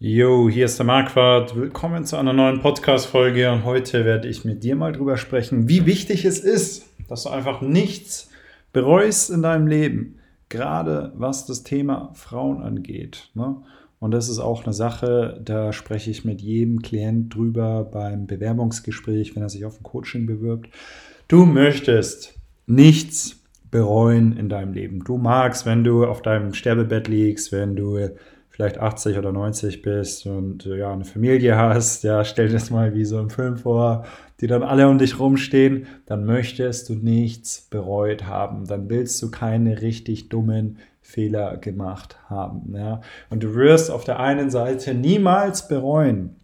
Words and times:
Yo, 0.00 0.48
hier 0.48 0.66
ist 0.66 0.78
der 0.78 0.86
Marquardt. 0.86 1.56
Willkommen 1.56 2.04
zu 2.04 2.16
einer 2.16 2.32
neuen 2.32 2.60
Podcast-Folge 2.60 3.50
und 3.50 3.64
heute 3.64 4.04
werde 4.04 4.28
ich 4.28 4.44
mit 4.44 4.62
dir 4.62 4.76
mal 4.76 4.92
drüber 4.92 5.16
sprechen, 5.16 5.68
wie 5.68 5.86
wichtig 5.86 6.24
es 6.24 6.38
ist, 6.38 6.86
dass 7.08 7.24
du 7.24 7.30
einfach 7.30 7.62
nichts 7.62 8.30
bereust 8.72 9.28
in 9.30 9.42
deinem 9.42 9.66
Leben, 9.66 10.20
gerade 10.50 11.12
was 11.16 11.46
das 11.46 11.64
Thema 11.64 12.12
Frauen 12.14 12.62
angeht. 12.62 13.32
Ne? 13.34 13.56
Und 13.98 14.12
das 14.12 14.28
ist 14.28 14.38
auch 14.38 14.62
eine 14.64 14.72
Sache, 14.72 15.40
da 15.44 15.72
spreche 15.72 16.12
ich 16.12 16.24
mit 16.24 16.40
jedem 16.40 16.80
Klient 16.80 17.34
drüber 17.34 17.82
beim 17.82 18.28
Bewerbungsgespräch, 18.28 19.34
wenn 19.34 19.42
er 19.42 19.48
sich 19.48 19.64
auf 19.64 19.80
ein 19.80 19.82
Coaching 19.82 20.26
bewirbt. 20.26 20.68
Du 21.26 21.44
möchtest 21.44 22.38
nichts 22.68 23.40
bereuen 23.72 24.36
in 24.36 24.48
deinem 24.48 24.74
Leben. 24.74 25.02
Du 25.02 25.18
magst, 25.18 25.66
wenn 25.66 25.82
du 25.82 26.06
auf 26.06 26.22
deinem 26.22 26.54
Sterbebett 26.54 27.08
liegst, 27.08 27.50
wenn 27.50 27.74
du 27.74 27.98
vielleicht 28.58 28.80
80 28.80 29.16
oder 29.18 29.30
90 29.30 29.82
bist 29.82 30.26
und 30.26 30.66
äh, 30.66 30.78
ja, 30.78 30.92
eine 30.92 31.04
Familie 31.04 31.56
hast, 31.56 32.02
ja, 32.02 32.24
stell 32.24 32.48
dir 32.48 32.54
das 32.54 32.70
mal 32.70 32.92
wie 32.92 33.04
so 33.04 33.16
ein 33.20 33.30
Film 33.30 33.56
vor, 33.56 34.04
die 34.40 34.48
dann 34.48 34.64
alle 34.64 34.88
um 34.88 34.98
dich 34.98 35.20
rumstehen, 35.20 35.86
dann 36.06 36.24
möchtest 36.24 36.88
du 36.88 36.96
nichts 36.96 37.68
bereut 37.70 38.26
haben. 38.26 38.66
Dann 38.66 38.90
willst 38.90 39.22
du 39.22 39.30
keine 39.30 39.80
richtig 39.80 40.28
dummen 40.28 40.78
Fehler 41.00 41.56
gemacht 41.58 42.18
haben. 42.28 42.74
Ja? 42.74 43.00
Und 43.30 43.44
du 43.44 43.54
wirst 43.54 43.92
auf 43.92 44.02
der 44.02 44.18
einen 44.18 44.50
Seite 44.50 44.92
niemals 44.92 45.68
bereuen, 45.68 46.34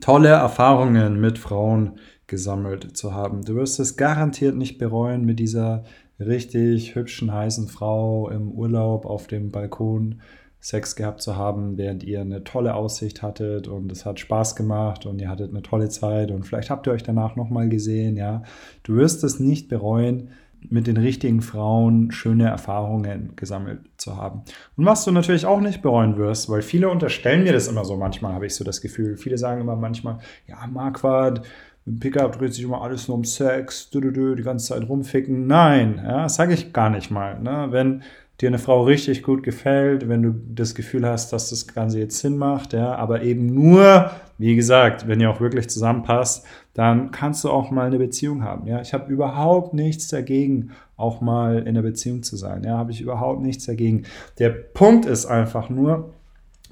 tolle 0.00 0.28
Erfahrungen 0.28 1.20
mit 1.20 1.40
Frauen 1.40 1.98
gesammelt 2.28 2.96
zu 2.96 3.14
haben. 3.14 3.44
Du 3.44 3.56
wirst 3.56 3.80
es 3.80 3.96
garantiert 3.96 4.54
nicht 4.54 4.78
bereuen, 4.78 5.24
mit 5.24 5.40
dieser 5.40 5.82
richtig 6.20 6.94
hübschen, 6.94 7.32
heißen 7.32 7.66
Frau 7.66 8.28
im 8.30 8.52
Urlaub 8.52 9.06
auf 9.06 9.26
dem 9.26 9.50
Balkon 9.50 10.20
Sex 10.62 10.94
gehabt 10.94 11.20
zu 11.20 11.36
haben, 11.36 11.76
während 11.76 12.04
ihr 12.04 12.20
eine 12.20 12.44
tolle 12.44 12.74
Aussicht 12.74 13.20
hattet 13.20 13.66
und 13.66 13.90
es 13.90 14.06
hat 14.06 14.20
Spaß 14.20 14.54
gemacht 14.54 15.06
und 15.06 15.20
ihr 15.20 15.28
hattet 15.28 15.50
eine 15.50 15.62
tolle 15.62 15.88
Zeit 15.88 16.30
und 16.30 16.44
vielleicht 16.44 16.70
habt 16.70 16.86
ihr 16.86 16.92
euch 16.92 17.02
danach 17.02 17.34
nochmal 17.34 17.68
gesehen, 17.68 18.16
ja. 18.16 18.44
Du 18.84 18.94
wirst 18.94 19.24
es 19.24 19.40
nicht 19.40 19.68
bereuen, 19.68 20.28
mit 20.70 20.86
den 20.86 20.96
richtigen 20.96 21.42
Frauen 21.42 22.12
schöne 22.12 22.46
Erfahrungen 22.46 23.34
gesammelt 23.34 23.80
zu 23.96 24.16
haben. 24.16 24.42
Und 24.76 24.86
was 24.86 25.04
du 25.04 25.10
natürlich 25.10 25.46
auch 25.46 25.60
nicht 25.60 25.82
bereuen 25.82 26.16
wirst, 26.16 26.48
weil 26.48 26.62
viele 26.62 26.88
unterstellen 26.88 27.42
mir 27.42 27.52
das 27.52 27.66
immer 27.66 27.84
so, 27.84 27.96
manchmal 27.96 28.32
habe 28.32 28.46
ich 28.46 28.54
so 28.54 28.62
das 28.62 28.80
Gefühl, 28.80 29.16
viele 29.16 29.38
sagen 29.38 29.60
immer 29.60 29.74
manchmal, 29.74 30.18
ja, 30.46 30.64
Marquardt, 30.72 31.42
im 31.84 31.98
Pickup 31.98 32.38
dreht 32.38 32.54
sich 32.54 32.62
immer 32.62 32.82
alles 32.82 33.08
nur 33.08 33.16
um 33.16 33.24
Sex, 33.24 33.90
du, 33.90 34.00
du, 34.00 34.12
du, 34.12 34.36
die 34.36 34.44
ganze 34.44 34.66
Zeit 34.68 34.88
rumficken. 34.88 35.48
Nein, 35.48 36.00
ja, 36.04 36.22
das 36.22 36.36
sage 36.36 36.54
ich 36.54 36.72
gar 36.72 36.90
nicht 36.90 37.10
mal. 37.10 37.40
Ne? 37.40 37.66
Wenn 37.70 38.04
dir 38.42 38.48
eine 38.48 38.58
Frau 38.58 38.82
richtig 38.82 39.22
gut 39.22 39.42
gefällt, 39.42 40.08
wenn 40.08 40.22
du 40.22 40.34
das 40.54 40.74
Gefühl 40.74 41.06
hast, 41.06 41.32
dass 41.32 41.50
das 41.50 41.68
Ganze 41.68 42.00
jetzt 42.00 42.18
Sinn 42.18 42.36
macht, 42.36 42.72
ja, 42.72 42.94
aber 42.96 43.22
eben 43.22 43.46
nur, 43.46 44.10
wie 44.38 44.56
gesagt, 44.56 45.06
wenn 45.06 45.20
ihr 45.20 45.30
auch 45.30 45.40
wirklich 45.40 45.70
zusammenpasst, 45.70 46.44
dann 46.74 47.12
kannst 47.12 47.44
du 47.44 47.50
auch 47.50 47.70
mal 47.70 47.86
eine 47.86 47.98
Beziehung 47.98 48.42
haben, 48.42 48.66
ja. 48.66 48.80
Ich 48.80 48.92
habe 48.92 49.10
überhaupt 49.10 49.74
nichts 49.74 50.08
dagegen, 50.08 50.72
auch 50.96 51.20
mal 51.20 51.58
in 51.58 51.68
einer 51.68 51.82
Beziehung 51.82 52.22
zu 52.22 52.36
sein, 52.36 52.64
ja, 52.64 52.76
habe 52.76 52.90
ich 52.90 53.00
überhaupt 53.00 53.40
nichts 53.40 53.66
dagegen. 53.66 54.04
Der 54.38 54.50
Punkt 54.50 55.06
ist 55.06 55.26
einfach 55.26 55.70
nur, 55.70 56.12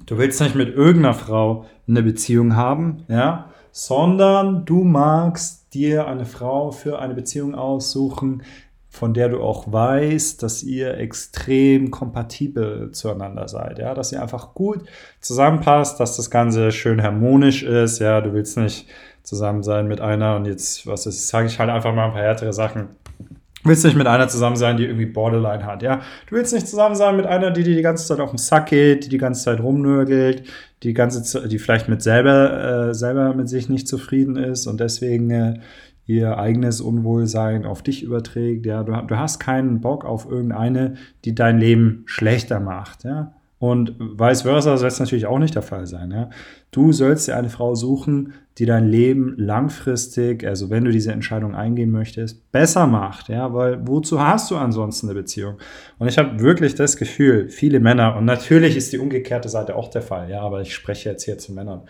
du 0.05 0.17
willst 0.17 0.41
nicht 0.41 0.55
mit 0.55 0.75
irgendeiner 0.75 1.13
Frau 1.13 1.65
eine 1.87 2.03
Beziehung 2.03 2.55
haben, 2.55 3.03
ja, 3.07 3.49
sondern 3.71 4.65
du 4.65 4.83
magst 4.83 5.73
dir 5.73 6.07
eine 6.07 6.25
Frau 6.25 6.71
für 6.71 6.99
eine 6.99 7.13
Beziehung 7.13 7.55
aussuchen, 7.55 8.43
von 8.91 9.13
der 9.13 9.29
du 9.29 9.41
auch 9.41 9.71
weißt, 9.71 10.43
dass 10.43 10.63
ihr 10.63 10.97
extrem 10.97 11.91
kompatibel 11.91 12.91
zueinander 12.91 13.47
seid, 13.47 13.79
ja, 13.79 13.93
dass 13.93 14.11
ihr 14.11 14.21
einfach 14.21 14.53
gut 14.53 14.83
zusammenpasst, 15.21 15.99
dass 15.99 16.17
das 16.17 16.29
Ganze 16.29 16.71
schön 16.73 17.01
harmonisch 17.01 17.63
ist, 17.63 17.99
ja, 17.99 18.19
du 18.19 18.33
willst 18.33 18.57
nicht 18.57 18.87
zusammen 19.23 19.63
sein 19.63 19.87
mit 19.87 20.01
einer 20.01 20.35
und 20.35 20.45
jetzt, 20.45 20.85
was 20.85 21.05
ist, 21.05 21.29
sage 21.29 21.47
ich 21.47 21.57
halt 21.57 21.69
einfach 21.69 21.95
mal 21.95 22.07
ein 22.07 22.11
paar 22.11 22.21
härtere 22.21 22.51
Sachen. 22.51 22.89
Du 23.63 23.69
willst 23.69 23.85
nicht 23.85 23.95
mit 23.95 24.07
einer 24.07 24.27
zusammen 24.27 24.55
sein, 24.55 24.75
die 24.75 24.85
irgendwie 24.85 25.05
Borderline 25.05 25.65
hat, 25.65 25.83
ja. 25.83 26.01
Du 26.27 26.35
willst 26.35 26.51
nicht 26.51 26.67
zusammen 26.67 26.95
sein 26.95 27.15
mit 27.15 27.25
einer, 27.27 27.51
die 27.51 27.63
dir 27.63 27.75
die 27.75 27.81
ganze 27.83 28.05
Zeit 28.05 28.19
auf 28.19 28.31
den 28.31 28.39
Sack 28.39 28.67
geht, 28.67 29.05
die 29.05 29.09
die 29.09 29.19
ganze 29.19 29.43
Zeit 29.43 29.61
rumnörgelt, 29.61 30.43
die 30.83 30.93
ganze 30.93 31.23
Zeit, 31.23 31.49
die 31.49 31.59
vielleicht 31.59 31.87
mit 31.87 32.01
selber, 32.01 32.89
äh, 32.89 32.93
selber 32.93 33.33
mit 33.35 33.47
sich 33.47 33.69
nicht 33.69 33.87
zufrieden 33.87 34.35
ist 34.35 34.67
und 34.67 34.81
deswegen 34.81 35.29
äh, 35.29 35.59
ihr 36.15 36.37
eigenes 36.37 36.81
Unwohlsein 36.81 37.65
auf 37.65 37.81
dich 37.81 38.03
überträgt. 38.03 38.65
Ja, 38.65 38.83
du, 38.83 38.93
du 38.93 39.17
hast 39.17 39.39
keinen 39.39 39.81
Bock 39.81 40.05
auf 40.05 40.29
irgendeine, 40.29 40.95
die 41.25 41.35
dein 41.35 41.59
Leben 41.59 42.03
schlechter 42.05 42.59
macht. 42.59 43.03
Ja. 43.03 43.33
Und 43.61 43.93
vice 43.99 44.41
versa 44.41 44.75
soll 44.75 44.87
es 44.87 44.99
natürlich 44.99 45.27
auch 45.27 45.37
nicht 45.37 45.53
der 45.53 45.61
Fall 45.61 45.85
sein. 45.85 46.09
Ja? 46.09 46.31
Du 46.71 46.91
sollst 46.91 47.27
dir 47.27 47.37
eine 47.37 47.49
Frau 47.49 47.75
suchen, 47.75 48.33
die 48.57 48.65
dein 48.65 48.87
Leben 48.87 49.35
langfristig, 49.37 50.43
also 50.47 50.71
wenn 50.71 50.83
du 50.83 50.91
diese 50.91 51.11
Entscheidung 51.11 51.53
eingehen 51.53 51.91
möchtest, 51.91 52.51
besser 52.51 52.87
macht. 52.87 53.29
Ja? 53.29 53.53
Weil 53.53 53.87
wozu 53.87 54.19
hast 54.19 54.49
du 54.49 54.57
ansonsten 54.57 55.09
eine 55.09 55.19
Beziehung? 55.19 55.59
Und 55.99 56.07
ich 56.07 56.17
habe 56.17 56.39
wirklich 56.39 56.73
das 56.73 56.97
Gefühl, 56.97 57.49
viele 57.49 57.79
Männer, 57.79 58.15
und 58.15 58.25
natürlich 58.25 58.75
ist 58.75 58.93
die 58.93 58.97
umgekehrte 58.97 59.47
Seite 59.47 59.75
auch 59.75 59.89
der 59.89 60.01
Fall, 60.01 60.31
ja, 60.31 60.41
aber 60.41 60.61
ich 60.61 60.73
spreche 60.73 61.11
jetzt 61.11 61.25
hier 61.25 61.37
zu 61.37 61.53
Männern 61.53 61.83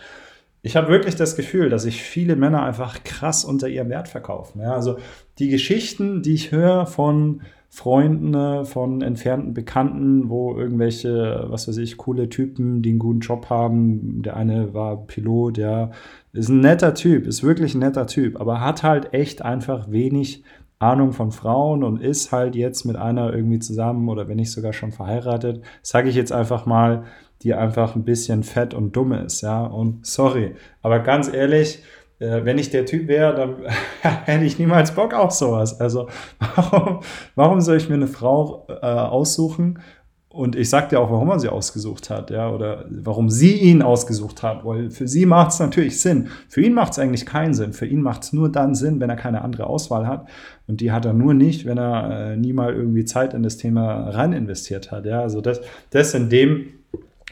ich 0.64 0.76
habe 0.76 0.90
wirklich 0.90 1.16
das 1.16 1.36
Gefühl, 1.36 1.70
dass 1.70 1.84
sich 1.84 2.02
viele 2.02 2.36
Männer 2.36 2.64
einfach 2.64 3.04
krass 3.04 3.44
unter 3.44 3.68
ihrem 3.68 3.90
Wert 3.90 4.08
verkaufen. 4.08 4.62
Ja, 4.62 4.74
also 4.74 4.98
die 5.40 5.50
Geschichten, 5.50 6.22
die 6.22 6.34
ich 6.34 6.52
höre 6.52 6.86
von 6.86 7.42
Freunden, 7.74 8.66
von 8.66 9.02
entfernten 9.02 9.54
Bekannten, 9.54 10.30
wo 10.30 10.58
irgendwelche, 10.58 11.46
was 11.48 11.68
weiß 11.68 11.78
ich, 11.78 11.98
coole 11.98 12.28
Typen, 12.28 12.82
die 12.82 12.90
einen 12.90 13.00
guten 13.00 13.22
Job 13.22 13.50
haben. 13.50 14.22
Der 14.24 14.36
eine 14.36 14.74
war 14.74 15.08
Pilot, 15.08 15.58
ja, 15.58 15.92
ist 16.34 16.50
ein 16.50 16.60
netter 16.60 16.94
Typ, 16.94 17.26
ist 17.26 17.44
wirklich 17.44 17.74
ein 17.74 17.80
netter 17.80 18.08
Typ, 18.08 18.40
aber 18.40 18.60
hat 18.60 18.84
halt 18.84 19.14
echt 19.14 19.42
einfach 19.42 19.90
wenig 19.90 20.44
Ahnung 20.80 21.14
von 21.14 21.32
Frauen 21.32 21.84
und 21.84 22.02
ist 22.02 22.32
halt 22.32 22.56
jetzt 22.56 22.86
mit 22.86 22.98
einer 22.98 23.34
irgendwie 23.34 23.60
zusammen 23.60 24.10
oder 24.10 24.28
wenn 24.28 24.38
nicht 24.38 24.52
sogar 24.52 24.74
schon 24.74 24.92
verheiratet, 24.92 25.64
sage 25.82 26.10
ich 26.10 26.16
jetzt 26.16 26.34
einfach 26.34 26.66
mal, 26.66 27.06
die 27.44 27.54
einfach 27.54 27.96
ein 27.96 28.04
bisschen 28.04 28.44
fett 28.44 28.74
und 28.74 28.96
dumm 28.96 29.14
ist, 29.14 29.42
ja. 29.42 29.64
Und 29.66 30.06
sorry, 30.06 30.56
aber 30.82 31.00
ganz 31.00 31.32
ehrlich, 31.32 31.84
äh, 32.20 32.46
wenn 32.46 32.58
ich 32.58 32.70
der 32.70 32.86
Typ 32.86 33.08
wäre, 33.08 33.36
dann 33.36 33.56
hätte 34.02 34.46
ich 34.46 34.60
niemals 34.60 34.94
Bock 34.94 35.14
auf 35.14 35.32
sowas. 35.32 35.80
Also 35.80 36.08
warum, 36.56 37.00
warum 37.36 37.62
soll 37.62 37.78
ich 37.78 37.90
mir 37.90 37.96
eine 37.96 38.08
Frau 38.08 38.68
äh, 38.70 38.86
aussuchen? 38.86 39.80
Und 40.30 40.56
ich 40.56 40.70
sag 40.70 40.88
dir 40.88 41.02
auch, 41.02 41.12
warum 41.12 41.30
er 41.30 41.40
sie 41.40 41.50
ausgesucht 41.50 42.10
hat, 42.10 42.30
ja, 42.30 42.50
oder 42.50 42.86
warum 42.90 43.30
sie 43.30 43.52
ihn 43.52 43.82
ausgesucht 43.82 44.44
hat, 44.44 44.64
weil 44.64 44.90
für 44.90 45.06
sie 45.06 45.26
macht 45.26 45.52
es 45.52 45.60
natürlich 45.60 46.00
Sinn. 46.00 46.30
Für 46.48 46.62
ihn 46.62 46.74
macht 46.74 46.94
es 46.94 47.00
eigentlich 47.00 47.26
keinen 47.26 47.54
Sinn. 47.54 47.74
Für 47.74 47.86
ihn 47.86 48.02
macht 48.02 48.24
es 48.24 48.32
nur 48.32 48.50
dann 48.50 48.74
Sinn, 48.74 49.02
wenn 49.02 49.10
er 49.10 49.18
keine 49.18 49.42
andere 49.42 49.68
Auswahl 49.68 50.08
hat. 50.08 50.30
Und 50.68 50.80
die 50.80 50.94
hat 50.94 51.04
er 51.04 51.12
nur 51.12 51.34
nicht, 51.34 51.66
wenn 51.66 51.78
er 51.78 52.32
äh, 52.32 52.38
nie 52.38 52.54
mal 52.54 52.74
irgendwie 52.74 53.04
Zeit 53.04 53.34
in 53.34 53.44
das 53.44 53.58
Thema 53.58 54.10
rein 54.12 54.32
investiert 54.32 54.90
hat. 54.90 55.06
Ja, 55.06 55.22
also 55.22 55.42
das, 55.42 55.60
das 55.90 56.14
in 56.14 56.30
dem 56.30 56.68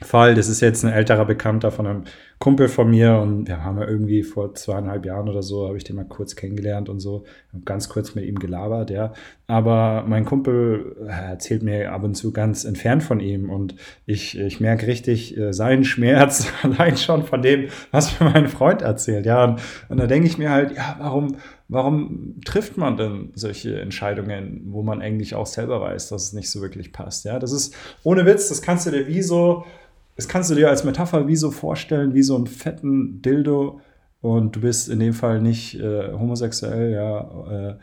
Fall. 0.01 0.35
Das 0.35 0.49
ist 0.49 0.61
jetzt 0.61 0.83
ein 0.83 0.91
älterer 0.91 1.25
Bekannter 1.25 1.71
von 1.71 1.87
einem 1.87 2.03
Kumpel 2.39 2.69
von 2.69 2.89
mir 2.89 3.17
und 3.17 3.49
wir 3.49 3.65
haben 3.65 3.77
ja 3.79 3.85
irgendwie 3.85 4.23
vor 4.23 4.55
zweieinhalb 4.55 5.05
Jahren 5.05 5.27
oder 5.27 5.43
so, 5.43 5.67
habe 5.67 5.75
ich 5.75 5.83
den 5.83 5.97
mal 5.97 6.05
kurz 6.05 6.37
kennengelernt 6.37 6.87
und 6.87 7.01
so, 7.01 7.25
ganz 7.65 7.89
kurz 7.89 8.15
mit 8.15 8.23
ihm 8.23 8.39
gelabert, 8.39 8.91
ja. 8.91 9.11
Aber 9.47 10.05
mein 10.07 10.23
Kumpel 10.23 10.95
äh, 11.05 11.31
erzählt 11.31 11.63
mir 11.63 11.91
ab 11.91 12.03
und 12.03 12.15
zu 12.15 12.31
ganz 12.31 12.63
entfernt 12.63 13.03
von 13.03 13.19
ihm 13.19 13.49
und 13.49 13.75
ich, 14.05 14.39
ich 14.39 14.61
merke 14.61 14.87
richtig 14.87 15.37
äh, 15.37 15.51
seinen 15.51 15.83
Schmerz 15.83 16.47
allein 16.63 16.95
schon 16.95 17.25
von 17.25 17.41
dem, 17.41 17.67
was 17.91 18.17
mir 18.21 18.29
mein 18.29 18.47
Freund 18.47 18.83
erzählt, 18.83 19.25
ja. 19.25 19.43
Und, 19.43 19.59
und 19.89 19.97
da 19.97 20.07
denke 20.07 20.29
ich 20.29 20.37
mir 20.37 20.49
halt, 20.49 20.71
ja, 20.73 20.95
warum, 20.97 21.35
warum 21.67 22.39
trifft 22.45 22.77
man 22.77 22.95
denn 22.95 23.31
solche 23.35 23.81
Entscheidungen, 23.81 24.61
wo 24.67 24.81
man 24.81 25.01
eigentlich 25.01 25.35
auch 25.35 25.45
selber 25.45 25.81
weiß, 25.81 26.07
dass 26.07 26.23
es 26.23 26.33
nicht 26.33 26.49
so 26.49 26.61
wirklich 26.61 26.93
passt, 26.93 27.25
ja. 27.25 27.37
Das 27.37 27.51
ist 27.51 27.75
ohne 28.03 28.25
Witz, 28.25 28.47
das 28.47 28.61
kannst 28.61 28.87
du 28.87 28.91
dir 28.91 29.07
wie 29.07 29.21
so 29.21 29.65
das 30.19 30.27
kannst 30.27 30.51
du 30.51 30.55
dir 30.55 30.67
als 30.67 30.83
Metapher 30.83 31.29
wie 31.29 31.37
so 31.37 31.49
vorstellen, 31.49 32.13
wie 32.13 32.23
so 32.23 32.35
einen 32.35 32.45
fetten 32.45 33.21
Dildo. 33.21 33.79
Und 34.19 34.53
du 34.53 34.59
bist 34.59 34.89
in 34.89 34.99
dem 34.99 35.13
Fall 35.13 35.41
nicht 35.41 35.79
äh, 35.79 36.11
homosexuell, 36.11 36.91
ja, 36.91 37.69
äh, 37.69 37.75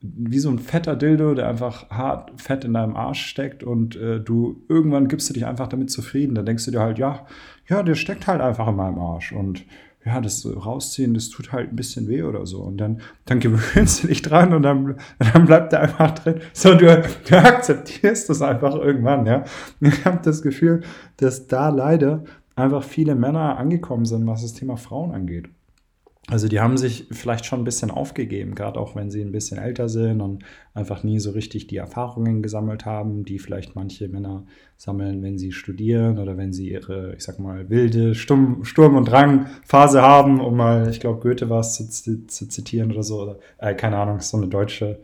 wie 0.00 0.38
so 0.38 0.48
ein 0.48 0.58
fetter 0.58 0.96
Dildo, 0.96 1.34
der 1.34 1.50
einfach 1.50 1.90
hart 1.90 2.40
fett 2.40 2.64
in 2.64 2.72
deinem 2.72 2.96
Arsch 2.96 3.26
steckt. 3.26 3.62
Und 3.62 3.94
äh, 3.96 4.20
du 4.20 4.64
irgendwann 4.70 5.06
gibst 5.06 5.28
du 5.28 5.34
dich 5.34 5.44
einfach 5.44 5.68
damit 5.68 5.90
zufrieden. 5.90 6.34
Dann 6.34 6.46
denkst 6.46 6.64
du 6.64 6.70
dir 6.70 6.80
halt, 6.80 6.96
ja, 6.96 7.26
ja, 7.68 7.82
der 7.82 7.94
steckt 7.94 8.26
halt 8.26 8.40
einfach 8.40 8.68
in 8.68 8.76
meinem 8.76 8.98
Arsch. 8.98 9.32
Und 9.32 9.66
ja, 10.04 10.20
das 10.20 10.44
rausziehen, 10.44 11.14
das 11.14 11.28
tut 11.28 11.52
halt 11.52 11.70
ein 11.70 11.76
bisschen 11.76 12.08
weh 12.08 12.22
oder 12.22 12.44
so. 12.46 12.60
Und 12.62 12.78
dann, 12.78 13.00
dann 13.24 13.40
gewöhnst 13.40 14.02
du 14.02 14.08
dich 14.08 14.22
dran 14.22 14.52
und 14.52 14.62
dann, 14.62 14.96
dann 15.18 15.46
bleibt 15.46 15.72
der 15.72 15.82
einfach 15.82 16.12
drin. 16.12 16.40
So, 16.52 16.74
du, 16.74 17.02
du 17.28 17.38
akzeptierst 17.38 18.28
das 18.28 18.42
einfach 18.42 18.74
irgendwann, 18.74 19.26
ja. 19.26 19.44
Ich 19.80 20.04
habe 20.04 20.20
das 20.22 20.42
Gefühl, 20.42 20.82
dass 21.18 21.46
da 21.46 21.68
leider 21.68 22.24
einfach 22.56 22.82
viele 22.82 23.14
Männer 23.14 23.58
angekommen 23.58 24.04
sind, 24.04 24.26
was 24.26 24.42
das 24.42 24.54
Thema 24.54 24.76
Frauen 24.76 25.12
angeht. 25.12 25.48
Also 26.28 26.46
die 26.46 26.60
haben 26.60 26.76
sich 26.76 27.08
vielleicht 27.10 27.46
schon 27.46 27.60
ein 27.60 27.64
bisschen 27.64 27.90
aufgegeben, 27.90 28.54
gerade 28.54 28.78
auch 28.78 28.94
wenn 28.94 29.10
sie 29.10 29.22
ein 29.22 29.32
bisschen 29.32 29.58
älter 29.58 29.88
sind 29.88 30.20
und 30.20 30.44
einfach 30.72 31.02
nie 31.02 31.18
so 31.18 31.32
richtig 31.32 31.66
die 31.66 31.78
Erfahrungen 31.78 32.42
gesammelt 32.42 32.86
haben, 32.86 33.24
die 33.24 33.40
vielleicht 33.40 33.74
manche 33.74 34.08
Männer 34.08 34.46
sammeln, 34.76 35.20
wenn 35.24 35.36
sie 35.36 35.50
studieren 35.50 36.20
oder 36.20 36.36
wenn 36.36 36.52
sie 36.52 36.70
ihre, 36.70 37.14
ich 37.16 37.24
sag 37.24 37.40
mal, 37.40 37.68
wilde 37.70 38.14
Sturm, 38.14 38.64
Sturm- 38.64 38.94
und 38.94 39.10
Drangphase 39.10 40.00
haben, 40.00 40.40
um 40.40 40.56
mal, 40.56 40.88
ich 40.88 41.00
glaube, 41.00 41.18
Goethe 41.18 41.50
war 41.50 41.58
es 41.58 41.74
zu, 41.74 42.26
zu, 42.28 42.48
zitieren 42.48 42.92
oder 42.92 43.02
so. 43.02 43.22
Oder, 43.22 43.38
äh, 43.58 43.74
keine 43.74 43.96
Ahnung, 43.96 44.20
so 44.20 44.36
eine 44.36 44.46
deutsche, 44.46 45.00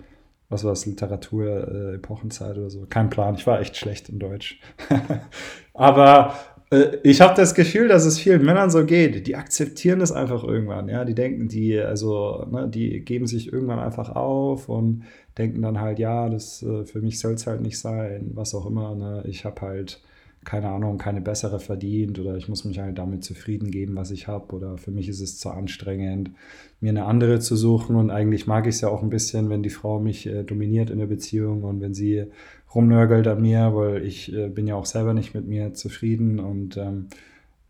was 0.48 0.62
war 0.62 0.70
das, 0.70 0.86
Literatur, 0.86 1.46
äh, 1.46 1.94
Epochenzeit 1.96 2.56
oder 2.56 2.70
so. 2.70 2.86
Kein 2.88 3.10
Plan, 3.10 3.34
ich 3.34 3.44
war 3.44 3.60
echt 3.60 3.76
schlecht 3.76 4.08
in 4.08 4.20
Deutsch. 4.20 4.60
Aber 5.74 6.34
ich 7.02 7.20
habe 7.22 7.34
das 7.34 7.54
Gefühl, 7.54 7.88
dass 7.88 8.04
es 8.04 8.18
vielen 8.18 8.44
Männern 8.44 8.70
so 8.70 8.84
geht. 8.84 9.26
Die 9.26 9.36
akzeptieren 9.36 10.00
das 10.00 10.12
einfach 10.12 10.44
irgendwann. 10.44 10.88
Ja, 10.88 11.04
die 11.04 11.14
denken, 11.14 11.48
die, 11.48 11.78
also, 11.78 12.46
ne, 12.50 12.68
die 12.68 13.00
geben 13.00 13.26
sich 13.26 13.52
irgendwann 13.52 13.78
einfach 13.78 14.14
auf 14.14 14.68
und 14.68 15.04
denken 15.38 15.62
dann 15.62 15.80
halt, 15.80 15.98
ja, 15.98 16.28
das 16.28 16.62
äh, 16.62 16.84
für 16.84 17.00
mich 17.00 17.20
soll 17.20 17.34
es 17.34 17.46
halt 17.46 17.62
nicht 17.62 17.78
sein, 17.78 18.32
was 18.34 18.54
auch 18.54 18.66
immer. 18.66 18.94
Ne? 18.94 19.24
Ich 19.26 19.44
habe 19.46 19.60
halt 19.62 20.02
keine 20.44 20.68
Ahnung, 20.68 20.98
keine 20.98 21.20
bessere 21.20 21.60
verdient 21.60 22.18
oder 22.18 22.36
ich 22.36 22.48
muss 22.48 22.64
mich 22.64 22.78
halt 22.78 22.98
damit 22.98 23.24
zufrieden 23.24 23.70
geben, 23.70 23.96
was 23.96 24.10
ich 24.10 24.28
habe 24.28 24.54
oder 24.54 24.78
für 24.78 24.90
mich 24.90 25.08
ist 25.08 25.20
es 25.20 25.38
zu 25.38 25.50
anstrengend, 25.50 26.30
mir 26.80 26.90
eine 26.90 27.04
andere 27.04 27.40
zu 27.40 27.56
suchen 27.56 27.96
und 27.96 28.10
eigentlich 28.10 28.46
mag 28.46 28.66
ich 28.66 28.76
es 28.76 28.80
ja 28.80 28.88
auch 28.88 29.02
ein 29.02 29.10
bisschen, 29.10 29.50
wenn 29.50 29.62
die 29.62 29.70
Frau 29.70 30.00
mich 30.00 30.26
äh, 30.26 30.44
dominiert 30.44 30.90
in 30.90 30.98
der 30.98 31.06
Beziehung 31.06 31.64
und 31.64 31.80
wenn 31.80 31.94
sie 31.94 32.26
rumnörgelt 32.74 33.26
an 33.26 33.42
mir, 33.42 33.74
weil 33.74 34.04
ich 34.04 34.32
äh, 34.34 34.48
bin 34.48 34.66
ja 34.66 34.74
auch 34.74 34.86
selber 34.86 35.14
nicht 35.14 35.34
mit 35.34 35.46
mir 35.46 35.74
zufrieden 35.74 36.38
und 36.38 36.76
ähm, 36.76 37.08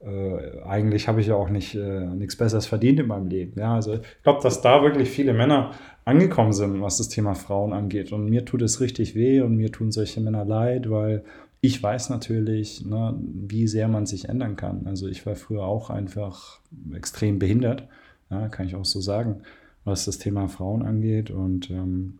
äh, 0.00 0.62
eigentlich 0.62 1.08
habe 1.08 1.20
ich 1.20 1.26
ja 1.26 1.34
auch 1.34 1.48
nicht 1.48 1.74
äh, 1.74 2.06
nichts 2.06 2.36
Besseres 2.36 2.66
verdient 2.66 3.00
in 3.00 3.08
meinem 3.08 3.26
Leben. 3.26 3.58
Ja, 3.58 3.74
also 3.74 3.94
ich 3.94 4.22
glaube, 4.22 4.40
dass 4.42 4.60
da 4.60 4.82
wirklich 4.82 5.10
viele 5.10 5.32
Männer 5.32 5.72
angekommen 6.04 6.52
sind, 6.52 6.80
was 6.80 6.98
das 6.98 7.08
Thema 7.08 7.34
Frauen 7.34 7.72
angeht. 7.72 8.12
Und 8.12 8.30
mir 8.30 8.44
tut 8.44 8.62
es 8.62 8.80
richtig 8.80 9.14
weh 9.14 9.40
und 9.40 9.56
mir 9.56 9.72
tun 9.72 9.90
solche 9.90 10.20
Männer 10.20 10.44
leid, 10.44 10.88
weil 10.88 11.24
ich 11.60 11.82
weiß 11.82 12.10
natürlich, 12.10 12.84
ne, 12.84 13.19
wie 13.20 13.66
sehr 13.66 13.88
man 13.88 14.06
sich 14.06 14.28
ändern 14.28 14.56
kann. 14.56 14.87
Also 14.87 15.08
ich 15.08 15.26
war 15.26 15.34
früher 15.34 15.64
auch 15.64 15.90
einfach 15.90 16.60
extrem 16.94 17.38
behindert, 17.38 17.88
ja, 18.31 18.49
kann 18.49 18.66
ich 18.66 18.75
auch 18.75 18.84
so 18.84 19.00
sagen, 19.00 19.43
was 19.84 20.05
das 20.05 20.19
Thema 20.19 20.49
Frauen 20.49 20.82
angeht. 20.82 21.31
Und 21.31 21.70
ähm, 21.70 22.19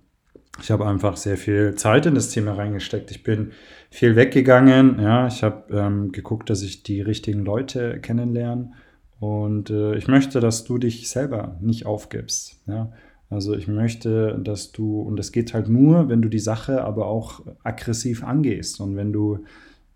ich 0.61 0.71
habe 0.71 0.87
einfach 0.87 1.17
sehr 1.17 1.37
viel 1.37 1.75
Zeit 1.75 2.07
in 2.07 2.15
das 2.15 2.31
Thema 2.31 2.55
reingesteckt. 2.55 3.11
Ich 3.11 3.23
bin 3.23 3.53
viel 3.91 4.17
weggegangen. 4.17 5.01
Ja, 5.01 5.27
ich 5.27 5.43
habe 5.43 5.73
ähm, 5.77 6.11
geguckt, 6.11 6.51
dass 6.51 6.63
ich 6.63 6.83
die 6.83 7.01
richtigen 7.01 7.45
Leute 7.45 8.01
kennenlerne. 8.01 8.73
Und 9.21 9.71
äh, 9.71 9.97
ich 9.97 10.09
möchte, 10.09 10.41
dass 10.41 10.65
du 10.65 10.79
dich 10.79 11.09
selber 11.09 11.57
nicht 11.61 11.87
aufgibst. 11.87 12.61
Ja. 12.67 12.93
Also 13.31 13.55
ich 13.55 13.69
möchte, 13.69 14.39
dass 14.43 14.73
du, 14.73 15.03
und 15.03 15.17
das 15.17 15.33
geht 15.33 15.53
halt 15.53 15.69
nur, 15.69 16.09
wenn 16.09 16.23
du 16.23 16.29
die 16.29 16.39
Sache 16.39 16.83
aber 16.83 17.07
auch 17.07 17.43
aggressiv 17.63 18.25
angehst 18.25 18.81
und 18.81 18.97
wenn 18.97 19.13
du, 19.13 19.41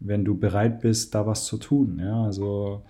wenn 0.01 0.25
du 0.25 0.37
bereit 0.37 0.81
bist, 0.81 1.15
da 1.15 1.27
was 1.27 1.47
zu 1.47 1.57
tun. 1.57 1.99
Ja, 1.99 2.25
also, 2.25 2.83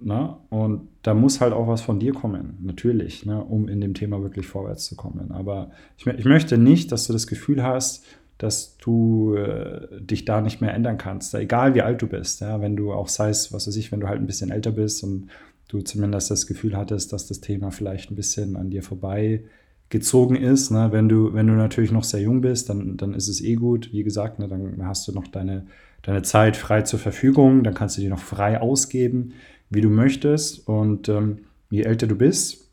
na, 0.00 0.20
ne? 0.20 0.36
und 0.50 0.88
da 1.02 1.14
muss 1.14 1.40
halt 1.40 1.52
auch 1.52 1.68
was 1.68 1.82
von 1.82 2.00
dir 2.00 2.12
kommen, 2.12 2.58
natürlich, 2.62 3.24
ne, 3.26 3.42
um 3.42 3.68
in 3.68 3.80
dem 3.80 3.94
Thema 3.94 4.22
wirklich 4.22 4.46
vorwärts 4.46 4.86
zu 4.86 4.96
kommen. 4.96 5.30
Aber 5.30 5.70
ich, 5.98 6.06
ich 6.06 6.24
möchte 6.24 6.58
nicht, 6.58 6.90
dass 6.90 7.06
du 7.06 7.12
das 7.12 7.26
Gefühl 7.28 7.62
hast, 7.62 8.04
dass 8.38 8.76
du 8.78 9.36
äh, 9.36 9.86
dich 10.00 10.24
da 10.24 10.40
nicht 10.40 10.60
mehr 10.60 10.74
ändern 10.74 10.98
kannst, 10.98 11.32
egal 11.34 11.74
wie 11.74 11.82
alt 11.82 12.02
du 12.02 12.08
bist. 12.08 12.40
Ja, 12.40 12.60
wenn 12.60 12.74
du 12.74 12.92
auch 12.92 13.08
sei 13.08 13.28
es, 13.28 13.52
was 13.52 13.68
weiß 13.68 13.76
ich, 13.76 13.92
wenn 13.92 14.00
du 14.00 14.08
halt 14.08 14.20
ein 14.20 14.26
bisschen 14.26 14.50
älter 14.50 14.72
bist 14.72 15.04
und 15.04 15.28
du 15.74 15.82
zumindest 15.82 16.30
das 16.30 16.46
Gefühl 16.46 16.76
hattest, 16.76 17.12
dass 17.12 17.26
das 17.26 17.40
Thema 17.40 17.70
vielleicht 17.70 18.10
ein 18.10 18.14
bisschen 18.14 18.56
an 18.56 18.70
dir 18.70 18.82
vorbei 18.82 19.44
gezogen 19.88 20.36
ist. 20.36 20.70
Ne? 20.70 20.88
Wenn, 20.92 21.08
du, 21.08 21.34
wenn 21.34 21.48
du 21.48 21.54
natürlich 21.54 21.90
noch 21.90 22.04
sehr 22.04 22.20
jung 22.20 22.40
bist, 22.40 22.68
dann, 22.68 22.96
dann 22.96 23.12
ist 23.12 23.28
es 23.28 23.42
eh 23.42 23.56
gut. 23.56 23.92
Wie 23.92 24.04
gesagt, 24.04 24.38
ne, 24.38 24.48
dann 24.48 24.86
hast 24.86 25.06
du 25.08 25.12
noch 25.12 25.26
deine, 25.26 25.66
deine 26.02 26.22
Zeit 26.22 26.56
frei 26.56 26.82
zur 26.82 27.00
Verfügung, 27.00 27.64
dann 27.64 27.74
kannst 27.74 27.96
du 27.96 28.00
die 28.00 28.08
noch 28.08 28.20
frei 28.20 28.60
ausgeben, 28.60 29.32
wie 29.68 29.80
du 29.80 29.90
möchtest. 29.90 30.66
Und 30.68 31.08
ähm, 31.08 31.38
je 31.70 31.82
älter 31.82 32.06
du 32.06 32.14
bist, 32.14 32.70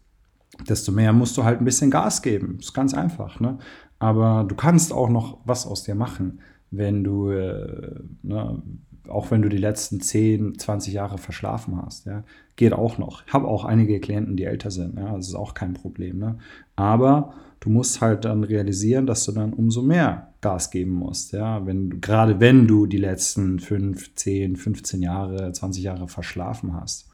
desto 0.69 0.91
mehr 0.91 1.11
musst 1.11 1.35
du 1.37 1.43
halt 1.43 1.59
ein 1.59 1.65
bisschen 1.65 1.89
Gas 1.89 2.21
geben. 2.21 2.57
Ist 2.59 2.73
ganz 2.73 2.93
einfach. 2.93 3.39
Ne? 3.39 3.57
Aber 3.97 4.45
du 4.47 4.55
kannst 4.55 4.93
auch 4.93 5.09
noch 5.09 5.39
was 5.43 5.65
aus 5.65 5.83
dir 5.83 5.95
machen, 5.95 6.39
wenn 6.69 7.03
du, 7.03 7.31
äh, 7.31 7.95
ne, 8.21 8.61
auch 9.07 9.31
wenn 9.31 9.41
du 9.41 9.49
die 9.49 9.57
letzten 9.57 10.01
10, 10.01 10.57
20 10.57 10.93
Jahre 10.93 11.17
verschlafen 11.17 11.81
hast. 11.81 12.05
Ja? 12.05 12.23
Geht 12.55 12.73
auch 12.73 12.97
noch. 12.97 13.23
Ich 13.25 13.33
habe 13.33 13.47
auch 13.47 13.65
einige 13.65 13.99
Klienten, 13.99 14.37
die 14.37 14.43
älter 14.43 14.71
sind. 14.71 14.97
Ja? 14.97 15.15
Das 15.15 15.27
ist 15.27 15.35
auch 15.35 15.53
kein 15.53 15.73
Problem. 15.73 16.19
Ne? 16.19 16.37
Aber 16.75 17.33
du 17.59 17.69
musst 17.69 18.01
halt 18.01 18.25
dann 18.25 18.43
realisieren, 18.43 19.07
dass 19.07 19.25
du 19.25 19.31
dann 19.31 19.53
umso 19.53 19.81
mehr 19.81 20.33
Gas 20.41 20.71
geben 20.71 20.91
musst. 20.91 21.33
Ja? 21.33 21.65
Wenn, 21.65 22.01
gerade 22.01 22.39
wenn 22.39 22.67
du 22.67 22.85
die 22.85 22.97
letzten 22.97 23.59
5, 23.59 24.15
10, 24.15 24.55
15 24.55 25.01
Jahre, 25.01 25.51
20 25.51 25.83
Jahre 25.83 26.07
verschlafen 26.07 26.73
hast. 26.73 27.09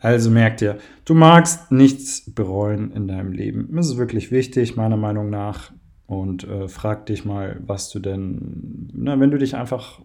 Also 0.00 0.30
merk 0.30 0.58
dir, 0.58 0.78
du 1.06 1.14
magst 1.14 1.72
nichts 1.72 2.30
bereuen 2.30 2.92
in 2.92 3.08
deinem 3.08 3.32
Leben. 3.32 3.68
Das 3.72 3.88
ist 3.88 3.96
wirklich 3.96 4.30
wichtig, 4.30 4.76
meiner 4.76 4.98
Meinung 4.98 5.30
nach 5.30 5.72
und 6.06 6.44
äh, 6.44 6.68
frag 6.68 7.06
dich 7.06 7.24
mal, 7.24 7.60
was 7.66 7.90
du 7.90 7.98
denn, 7.98 8.90
na, 8.92 9.18
wenn 9.18 9.30
du 9.30 9.38
dich 9.38 9.56
einfach 9.56 10.00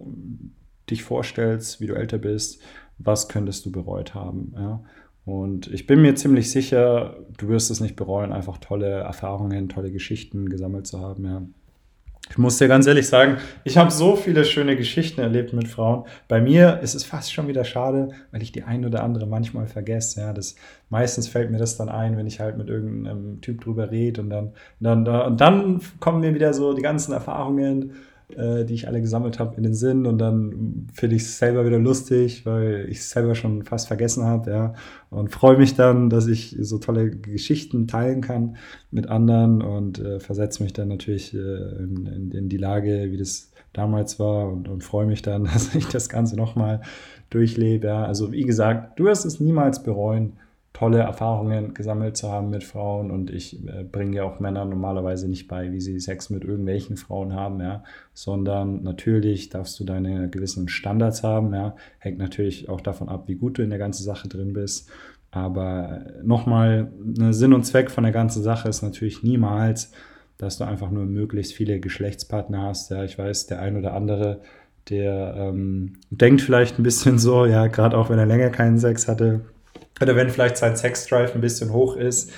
dich 0.89 1.03
vorstellst, 1.03 1.81
wie 1.81 1.87
du 1.87 1.93
älter 1.93 2.17
bist, 2.17 2.61
was 2.97 3.29
könntest 3.29 3.65
du 3.65 3.71
bereut 3.71 4.13
haben, 4.13 4.53
ja? 4.55 4.83
Und 5.25 5.67
ich 5.67 5.85
bin 5.85 6.01
mir 6.01 6.15
ziemlich 6.15 6.49
sicher, 6.49 7.17
du 7.37 7.49
wirst 7.49 7.69
es 7.69 7.81
nicht 7.81 7.95
bereuen, 7.95 8.31
einfach 8.31 8.57
tolle 8.57 8.89
Erfahrungen, 8.89 9.69
tolle 9.69 9.91
Geschichten 9.91 10.49
gesammelt 10.49 10.87
zu 10.87 10.99
haben, 10.99 11.25
ja. 11.25 11.43
Ich 12.29 12.37
muss 12.37 12.59
dir 12.59 12.67
ganz 12.67 12.85
ehrlich 12.85 13.07
sagen, 13.07 13.37
ich 13.63 13.77
habe 13.77 13.89
so 13.89 14.15
viele 14.15 14.45
schöne 14.45 14.75
Geschichten 14.77 15.19
erlebt 15.19 15.51
mit 15.51 15.67
Frauen. 15.67 16.05
Bei 16.27 16.39
mir 16.39 16.79
ist 16.81 16.93
es 16.93 17.03
fast 17.03 17.33
schon 17.33 17.47
wieder 17.47 17.63
schade, 17.63 18.09
weil 18.31 18.43
ich 18.43 18.51
die 18.51 18.63
ein 18.63 18.85
oder 18.85 19.03
andere 19.03 19.25
manchmal 19.25 19.65
vergesse. 19.65 20.21
Ja, 20.21 20.31
das, 20.31 20.55
meistens 20.89 21.27
fällt 21.27 21.49
mir 21.49 21.57
das 21.57 21.75
dann 21.75 21.89
ein, 21.89 22.17
wenn 22.17 22.27
ich 22.27 22.39
halt 22.39 22.55
mit 22.55 22.69
irgendeinem 22.69 23.41
Typ 23.41 23.61
drüber 23.61 23.89
rede 23.89 24.21
und 24.21 24.29
dann, 24.29 24.53
dann, 24.79 25.07
und 25.07 25.41
dann 25.41 25.81
kommen 25.99 26.21
mir 26.21 26.35
wieder 26.35 26.53
so 26.53 26.73
die 26.73 26.83
ganzen 26.83 27.13
Erfahrungen 27.13 27.93
äh, 28.35 28.65
die 28.65 28.73
ich 28.73 28.87
alle 28.87 29.01
gesammelt 29.01 29.39
habe, 29.39 29.57
in 29.57 29.63
den 29.63 29.73
Sinn 29.73 30.05
und 30.05 30.19
dann 30.19 30.87
finde 30.93 31.15
ich 31.15 31.23
es 31.23 31.39
selber 31.39 31.65
wieder 31.65 31.79
lustig, 31.79 32.45
weil 32.45 32.85
ich 32.89 32.99
es 32.99 33.09
selber 33.09 33.35
schon 33.35 33.63
fast 33.63 33.87
vergessen 33.87 34.23
habe, 34.23 34.51
ja. 34.51 34.73
Und 35.09 35.31
freue 35.31 35.57
mich 35.57 35.75
dann, 35.75 36.09
dass 36.09 36.27
ich 36.27 36.55
so 36.59 36.77
tolle 36.77 37.09
Geschichten 37.09 37.87
teilen 37.87 38.21
kann 38.21 38.57
mit 38.91 39.07
anderen 39.07 39.61
und 39.61 39.99
äh, 39.99 40.19
versetze 40.19 40.61
mich 40.61 40.73
dann 40.73 40.89
natürlich 40.89 41.33
äh, 41.33 41.37
in, 41.37 42.05
in, 42.05 42.31
in, 42.31 42.49
die 42.49 42.57
Lage, 42.57 43.11
wie 43.11 43.17
das 43.17 43.51
damals 43.73 44.19
war 44.19 44.51
und, 44.51 44.67
und 44.67 44.83
freue 44.83 45.07
mich 45.07 45.21
dann, 45.21 45.43
dass 45.53 45.73
ich 45.73 45.87
das 45.87 46.09
Ganze 46.09 46.35
nochmal 46.35 46.81
durchlebe. 47.29 47.87
Ja. 47.87 48.05
Also 48.05 48.31
wie 48.31 48.43
gesagt, 48.43 48.99
du 48.99 49.05
wirst 49.05 49.25
es 49.25 49.39
niemals 49.39 49.81
bereuen 49.83 50.33
tolle 50.79 50.99
Erfahrungen 50.99 51.73
gesammelt 51.73 52.15
zu 52.15 52.31
haben 52.31 52.49
mit 52.49 52.63
Frauen 52.63 53.11
und 53.11 53.29
ich 53.31 53.67
äh, 53.67 53.83
bringe 53.83 54.15
ja 54.15 54.23
auch 54.23 54.39
Männern 54.39 54.69
normalerweise 54.69 55.27
nicht 55.27 55.49
bei, 55.49 55.73
wie 55.73 55.81
sie 55.81 55.99
Sex 55.99 56.29
mit 56.29 56.45
irgendwelchen 56.45 56.95
Frauen 56.95 57.33
haben, 57.33 57.59
ja, 57.59 57.83
sondern 58.13 58.81
natürlich 58.81 59.49
darfst 59.49 59.77
du 59.81 59.83
deine 59.83 60.29
gewissen 60.29 60.69
Standards 60.69 61.21
haben, 61.21 61.53
ja, 61.53 61.75
hängt 61.97 62.17
natürlich 62.17 62.69
auch 62.69 62.79
davon 62.79 63.09
ab, 63.09 63.25
wie 63.27 63.35
gut 63.35 63.57
du 63.57 63.61
in 63.61 63.71
der 63.71 63.77
ganzen 63.77 64.03
Sache 64.03 64.29
drin 64.29 64.53
bist. 64.53 64.89
Aber 65.31 66.05
nochmal, 66.23 66.89
ne, 67.03 67.33
Sinn 67.33 67.53
und 67.53 67.65
Zweck 67.65 67.91
von 67.91 68.05
der 68.05 68.13
ganzen 68.13 68.41
Sache 68.41 68.69
ist 68.69 68.81
natürlich 68.81 69.21
niemals, 69.21 69.91
dass 70.37 70.59
du 70.59 70.63
einfach 70.63 70.91
nur 70.91 71.03
möglichst 71.03 71.53
viele 71.53 71.81
Geschlechtspartner 71.81 72.61
hast. 72.61 72.89
Ja, 72.89 73.03
ich 73.03 73.17
weiß, 73.17 73.47
der 73.47 73.59
ein 73.59 73.75
oder 73.75 73.93
andere, 73.93 74.39
der 74.89 75.35
ähm, 75.37 75.97
denkt 76.09 76.39
vielleicht 76.39 76.79
ein 76.79 76.83
bisschen 76.83 77.19
so, 77.19 77.45
ja, 77.45 77.67
gerade 77.67 77.97
auch 77.97 78.09
wenn 78.09 78.17
er 78.17 78.25
länger 78.25 78.49
keinen 78.49 78.79
Sex 78.79 79.09
hatte, 79.09 79.41
oder 80.01 80.15
wenn 80.15 80.29
vielleicht 80.29 80.57
sein 80.57 80.75
Sexdrive 80.75 81.35
ein 81.35 81.41
bisschen 81.41 81.71
hoch 81.71 81.95
ist. 81.95 82.31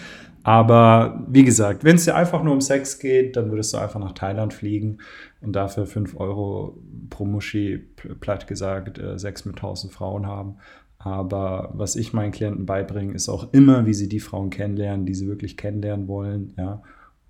Aber 0.44 1.24
wie 1.28 1.44
gesagt, 1.44 1.84
wenn 1.84 1.98
es 1.98 2.06
dir 2.06 2.16
einfach 2.16 2.44
nur 2.44 2.54
um 2.54 2.62
Sex 2.62 2.98
geht, 2.98 3.36
dann 3.36 3.52
würdest 3.52 3.74
du 3.74 3.78
einfach 3.78 4.00
nach 4.00 4.14
Thailand 4.14 4.54
fliegen 4.54 4.98
und 5.42 5.56
dafür 5.56 5.86
5 5.86 6.20
Euro 6.20 6.78
pro 7.10 7.26
Muschi, 7.26 7.78
platt 8.20 8.48
gesagt, 8.48 8.98
äh, 8.98 9.20
Sex 9.20 9.46
mit 9.46 9.56
1000 9.58 9.94
Frauen 9.94 10.26
haben. 10.26 10.58
Aber 10.98 11.72
was 11.74 11.96
ich 11.96 12.14
meinen 12.14 12.32
Klienten 12.32 12.66
beibringe, 12.66 13.14
ist 13.14 13.30
auch 13.30 13.54
immer, 13.54 13.86
wie 13.86 13.94
sie 13.94 14.10
die 14.10 14.20
Frauen 14.20 14.50
kennenlernen, 14.50 15.06
die 15.06 15.16
sie 15.16 15.28
wirklich 15.28 15.58
kennenlernen 15.58 16.08
wollen. 16.08 16.54
Ja. 16.58 16.82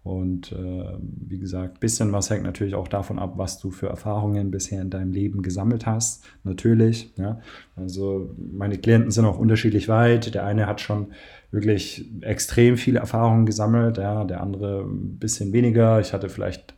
Und 0.04 0.52
äh, 0.52 0.98
wie 1.00 1.38
gesagt, 1.38 1.78
ein 1.78 1.80
bisschen 1.80 2.12
was 2.12 2.30
hängt 2.30 2.44
natürlich 2.44 2.74
auch 2.74 2.88
davon 2.88 3.20
ab, 3.20 3.34
was 3.38 3.60
du 3.60 3.70
für 3.70 3.88
Erfahrungen 3.88 4.50
bisher 4.50 4.82
in 4.82 4.90
deinem 4.90 5.12
Leben 5.12 5.44
gesammelt 5.44 5.86
hast. 5.86 6.24
Natürlich. 6.44 7.14
Ja. 7.18 7.40
Also 7.76 8.34
meine 8.52 8.80
Klienten 8.80 9.12
sind 9.12 9.26
auch 9.26 9.38
unterschiedlich 9.38 9.88
weit. 9.90 10.34
Der 10.34 10.46
eine 10.46 10.66
hat 10.66 10.82
schon 10.82 11.08
wirklich 11.52 12.10
extrem 12.22 12.78
viele 12.78 13.00
Erfahrungen 13.00 13.46
gesammelt, 13.46 13.98
ja, 13.98 14.24
der 14.24 14.42
andere 14.42 14.82
ein 14.84 15.20
bisschen 15.20 15.54
weniger. 15.54 16.00
Ich 16.00 16.14
hatte 16.14 16.30
vielleicht 16.30 16.74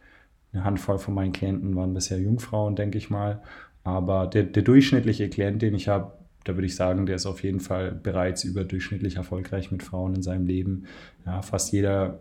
eine 0.51 0.63
Handvoll 0.63 1.00
von 1.00 1.13
meinen 1.13 1.32
Klienten 1.32 1.75
waren 1.75 1.94
bisher 1.94 2.20
Jungfrauen, 2.20 2.75
denke 2.75 2.98
ich 2.98 3.10
mal. 3.10 3.42
Aber 3.84 4.27
der, 4.27 4.44
der 4.44 4.63
durchschnittliche 4.63 5.30
Klient, 5.30 5.62
den 5.62 5.75
ich 5.75 5.88
habe, 5.88 6.13
da 6.44 6.56
würde 6.56 6.65
ich 6.65 6.75
sagen, 6.75 7.06
der 7.06 7.15
ist 7.15 7.25
auf 7.25 7.44
jeden 7.44 7.60
Fall 7.60 7.92
bereits 7.92 8.44
überdurchschnittlich 8.44 9.15
erfolgreich 9.15 9.72
mit 9.72 9.84
Frauen 9.84 10.15
in 10.15 10.22
seinem 10.22 10.46
Leben. 10.46 10.86
Ja, 11.25 11.42
fast 11.42 11.72
jeder, 11.72 12.20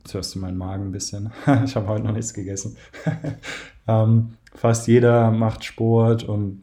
jetzt 0.00 0.14
hörst 0.14 0.34
du 0.34 0.38
meinen 0.38 0.56
Magen 0.56 0.86
ein 0.86 0.92
bisschen, 0.92 1.30
ich 1.64 1.76
habe 1.76 1.88
heute 1.88 2.04
noch 2.04 2.12
nichts 2.12 2.34
gegessen. 2.34 2.76
ähm, 3.88 4.34
fast 4.54 4.88
jeder 4.88 5.30
macht 5.30 5.64
Sport 5.64 6.24
und 6.24 6.62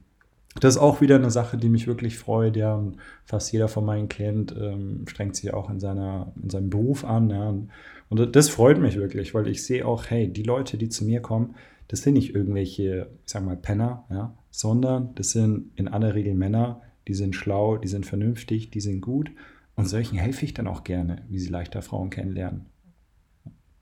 das 0.60 0.76
ist 0.76 0.82
auch 0.82 1.02
wieder 1.02 1.16
eine 1.16 1.32
Sache, 1.32 1.58
die 1.58 1.70
mich 1.70 1.88
wirklich 1.88 2.18
freut. 2.18 2.56
Ja, 2.56 2.76
und 2.76 2.98
fast 3.26 3.52
jeder 3.52 3.68
von 3.68 3.86
meinen 3.86 4.10
Klienten 4.10 4.58
ähm, 4.62 5.08
strengt 5.08 5.36
sich 5.36 5.54
auch 5.54 5.70
in, 5.70 5.80
seiner, 5.80 6.34
in 6.42 6.50
seinem 6.50 6.70
Beruf 6.70 7.06
an. 7.06 7.30
Ja, 7.30 7.50
und, 7.50 8.36
das 8.36 8.50
freut 8.50 8.80
mich 8.80 8.96
wirklich, 8.96 9.34
weil 9.34 9.48
ich 9.48 9.64
sehe 9.64 9.86
auch, 9.86 10.06
hey, 10.10 10.32
die 10.32 10.44
Leute, 10.44 10.78
die 10.78 10.90
zu 10.90 11.06
mir 11.06 11.22
kommen, 11.22 11.56
das 11.90 12.02
sind 12.02 12.14
nicht 12.14 12.34
irgendwelche, 12.34 13.10
ich 13.26 13.32
sag 13.32 13.46
mal, 13.46 13.58
Penner, 13.58 14.06
ja, 14.10 14.34
sondern 14.50 15.14
das 15.16 15.32
sind 15.32 15.72
in 15.76 15.88
aller 15.88 16.16
Regel 16.16 16.34
Männer, 16.34 16.82
die 17.08 17.14
sind 17.14 17.36
schlau, 17.36 17.78
die 17.78 17.88
sind 17.88 18.06
vernünftig, 18.06 18.72
die 18.72 18.82
sind 18.82 19.02
gut. 19.02 19.32
Und 19.76 19.88
solchen 19.88 20.18
helfe 20.18 20.46
ich 20.46 20.54
dann 20.54 20.68
auch 20.68 20.84
gerne, 20.84 21.22
wie 21.30 21.40
sie 21.40 21.50
leichter 21.50 21.82
Frauen 21.82 22.10
kennenlernen. 22.10 22.66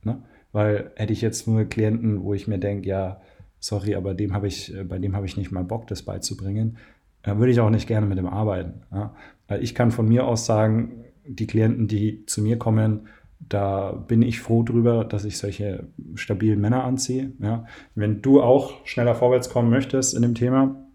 Ne? 0.06 0.24
Weil 0.52 0.92
hätte 0.96 1.14
ich 1.14 1.22
jetzt 1.22 1.48
nur 1.48 1.66
Klienten, 1.66 2.24
wo 2.24 2.34
ich 2.34 2.48
mir 2.48 2.60
denke, 2.60 2.88
ja, 2.88 3.22
sorry, 3.60 3.96
aber 3.96 4.14
dem 4.14 4.34
habe 4.34 4.48
ich, 4.48 4.74
bei 4.88 5.00
dem 5.00 5.16
habe 5.16 5.26
ich 5.26 5.38
nicht 5.38 5.52
mal 5.52 5.64
Bock, 5.64 5.88
das 5.88 6.04
beizubringen, 6.04 6.78
dann 7.24 7.40
würde 7.40 7.52
ich 7.52 7.60
auch 7.60 7.70
nicht 7.70 7.88
gerne 7.88 8.06
mit 8.06 8.18
dem 8.18 8.28
arbeiten. 8.28 8.84
Ja? 8.92 9.16
Weil 9.48 9.64
ich 9.64 9.76
kann 9.76 9.92
von 9.92 10.08
mir 10.08 10.26
aus 10.26 10.46
sagen, 10.46 11.04
die 11.28 11.48
Klienten, 11.48 11.88
die 11.88 12.26
zu 12.26 12.42
mir 12.42 12.58
kommen, 12.58 13.08
da 13.40 13.92
bin 13.92 14.22
ich 14.22 14.40
froh 14.40 14.64
drüber, 14.64 15.04
dass 15.04 15.26
ich 15.26 15.38
solche 15.38 15.88
stabilen 16.16 16.62
Männer 16.62 16.84
anziehe. 16.84 17.32
Ja. 17.40 17.66
Wenn 17.94 18.22
du 18.22 18.42
auch 18.42 18.86
schneller 18.86 19.16
vorwärts 19.16 19.50
kommen 19.50 19.70
möchtest 19.70 20.14
in 20.14 20.22
dem 20.22 20.36
Thema, 20.36 20.88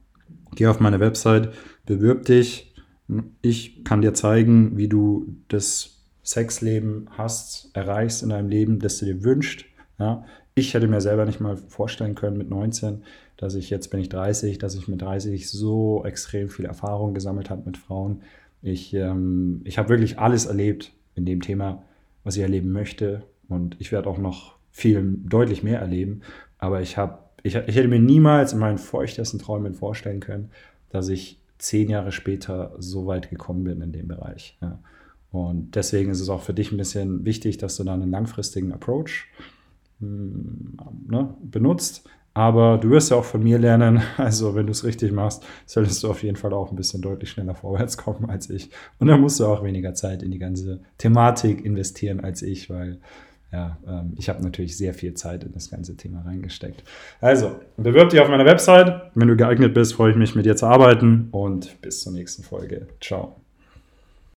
geh 0.57 0.67
auf 0.67 0.81
meine 0.81 1.00
Website, 1.00 1.52
bewirb 1.87 2.25
dich. 2.25 2.75
Ich 3.43 3.85
kann 3.85 4.02
dir 4.02 4.14
zeigen, 4.14 4.76
wie 4.76 4.88
du 4.88 5.37
das 5.49 6.00
Sexleben 6.30 7.08
hast, 7.10 7.70
erreichst 7.75 8.22
in 8.22 8.30
deinem 8.30 8.49
Leben, 8.49 8.78
das 8.78 8.99
du 8.99 9.06
dir 9.06 9.25
wünschst. 9.25 9.64
Ja. 9.99 10.25
Ich 10.54 10.75
hätte 10.75 10.88
mir 10.88 11.00
selber 11.00 11.25
nicht 11.25 11.40
mal 11.40 11.56
vorstellen 11.56 12.14
können 12.14 12.37
mit 12.37 12.50
19, 12.50 13.02
dass 13.37 13.54
ich 13.54 13.70
jetzt 13.70 13.88
bin 13.88 14.00
ich 14.00 14.08
30, 14.08 14.58
dass 14.58 14.75
ich 14.75 14.88
mit 14.88 15.00
30 15.00 15.50
so 15.50 16.04
extrem 16.04 16.49
viel 16.49 16.64
Erfahrung 16.64 17.14
gesammelt 17.14 17.50
habe 17.50 17.62
mit 17.64 17.76
Frauen. 17.76 18.22
Ich, 18.62 18.92
ähm, 18.94 19.62
ich 19.64 19.78
habe 19.78 19.88
wirklich 19.88 20.18
alles 20.18 20.46
erlebt 20.46 20.92
in 21.14 21.25
dem 21.25 21.40
Thema 21.40 21.82
was 22.25 22.37
ich 22.37 22.42
erleben 22.42 22.72
möchte. 22.72 23.25
Und 23.49 23.76
ich 23.78 23.92
werde 23.92 24.08
auch 24.08 24.18
noch 24.18 24.56
viel, 24.70 25.16
deutlich 25.25 25.62
mehr 25.62 25.80
erleben. 25.80 26.20
Aber 26.58 26.80
ich 26.80 26.96
habe, 26.96 27.18
ich, 27.42 27.56
ich 27.56 27.76
hätte 27.76 27.88
mir 27.88 27.99
niemals 27.99 28.52
in 28.52 28.58
meinen 28.58 28.78
feuchtesten 28.78 29.38
Träumen 29.38 29.75
vorstellen 29.75 30.20
können, 30.20 30.50
dass 30.90 31.08
ich 31.08 31.40
zehn 31.58 31.90
Jahre 31.90 32.12
später 32.12 32.75
so 32.78 33.06
weit 33.06 33.30
gekommen 33.30 33.64
bin 33.64 33.80
in 33.80 33.92
dem 33.92 34.08
Bereich. 34.08 34.56
Ja. 34.62 34.78
Und 35.32 35.76
deswegen 35.76 36.10
ist 36.10 36.20
es 36.20 36.28
auch 36.28 36.42
für 36.42 36.54
dich 36.54 36.72
ein 36.72 36.76
bisschen 36.76 37.25
wichtig, 37.25 37.58
dass 37.58 37.76
du 37.76 37.84
da 37.84 37.94
einen 37.94 38.10
langfristigen 38.10 38.72
Approach 38.72 39.26
hm, 40.00 40.76
ne, 41.08 41.34
benutzt. 41.42 42.08
Aber 42.32 42.78
du 42.78 42.90
wirst 42.90 43.10
ja 43.10 43.16
auch 43.16 43.25
von 43.25 43.42
mir 43.42 43.58
lernen. 43.58 44.02
Also, 44.16 44.54
wenn 44.54 44.66
du 44.66 44.72
es 44.72 44.84
richtig 44.84 45.12
machst, 45.12 45.44
solltest 45.66 46.02
du 46.02 46.10
auf 46.10 46.22
jeden 46.22 46.37
Fall 46.37 46.52
auch 46.52 46.70
ein 46.70 46.76
bisschen 46.76 47.02
deutlich 47.02 47.30
schneller 47.30 47.54
vorwärts 47.54 47.96
kommen 47.96 48.30
als 48.30 48.50
ich. 48.50 48.70
Und 48.99 49.08
dann 49.08 49.20
musst 49.20 49.40
du 49.40 49.46
auch 49.46 49.64
weniger 49.64 49.94
Zeit 49.94 50.22
in 50.22 50.30
die 50.30 50.38
ganze 50.38 50.80
Thematik 50.99 51.64
investieren 51.64 52.20
als 52.20 52.42
ich, 52.42 52.70
weil 52.70 53.00
ja, 53.52 53.78
ähm, 53.87 54.14
ich 54.16 54.28
habe 54.28 54.42
natürlich 54.44 54.76
sehr 54.76 54.94
viel 54.94 55.14
Zeit 55.14 55.42
in 55.42 55.52
das 55.52 55.70
ganze 55.70 55.96
Thema 55.96 56.22
reingesteckt. 56.22 56.84
Also, 57.20 57.56
bewirb 57.76 58.10
dich 58.10 58.20
auf 58.20 58.28
meiner 58.28 58.46
Website. 58.46 59.10
Wenn 59.14 59.26
du 59.26 59.37
geeignet 59.37 59.75
bist, 59.75 59.94
freue 59.94 60.12
ich 60.12 60.16
mich, 60.16 60.37
mit 60.37 60.46
dir 60.46 60.54
zu 60.54 60.66
arbeiten 60.66 61.28
und 61.32 61.80
bis 61.80 62.02
zur 62.02 62.12
nächsten 62.12 62.44
Folge. 62.44 62.87
Ciao. 63.00 63.39